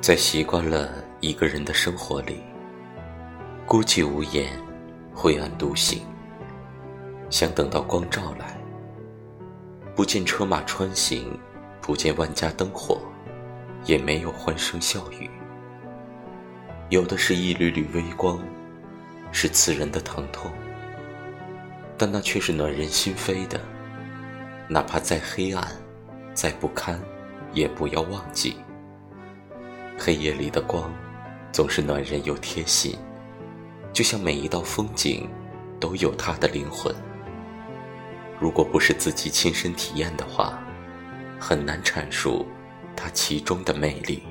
[0.00, 2.40] 在习惯了一个人的生活里，
[3.66, 4.50] 孤寂无言，
[5.14, 6.00] 晦暗独行。
[7.28, 8.58] 想等到光照来，
[9.94, 11.38] 不见车马穿行，
[11.82, 12.98] 不见万家灯火，
[13.84, 15.28] 也没有欢声笑语。
[16.88, 18.42] 有的是一缕缕微光，
[19.32, 20.50] 是刺人的疼痛，
[21.98, 23.60] 但那却是暖人心扉的。
[24.66, 25.68] 哪怕再黑暗，
[26.32, 26.98] 再不堪，
[27.52, 28.56] 也不要忘记。
[30.02, 30.90] 黑夜里的光，
[31.52, 32.96] 总是暖人又贴心，
[33.92, 35.28] 就像每一道风景，
[35.78, 36.90] 都有它的灵魂。
[38.38, 40.58] 如果不是自己亲身体验的话，
[41.38, 42.46] 很难阐述
[42.96, 44.22] 它其中的魅力。